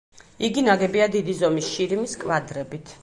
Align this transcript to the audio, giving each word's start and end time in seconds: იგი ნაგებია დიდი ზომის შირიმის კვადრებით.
იგი 0.47 0.61
ნაგებია 0.67 1.07
დიდი 1.17 1.35
ზომის 1.43 1.67
შირიმის 1.75 2.17
კვადრებით. 2.25 2.97